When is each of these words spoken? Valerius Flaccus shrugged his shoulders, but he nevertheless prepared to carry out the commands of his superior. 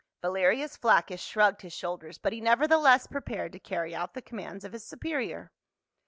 Valerius 0.23 0.75
Flaccus 0.77 1.21
shrugged 1.21 1.61
his 1.61 1.73
shoulders, 1.73 2.17
but 2.17 2.33
he 2.33 2.41
nevertheless 2.41 3.05
prepared 3.05 3.51
to 3.51 3.59
carry 3.59 3.93
out 3.93 4.15
the 4.15 4.19
commands 4.23 4.65
of 4.65 4.73
his 4.73 4.83
superior. 4.83 5.51